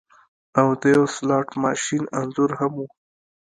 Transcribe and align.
او 0.59 0.67
د 0.81 0.83
یو 0.95 1.05
سلاټ 1.15 1.47
ماشین 1.63 2.03
انځور 2.19 2.51
هم 2.59 2.73
و 2.77 2.81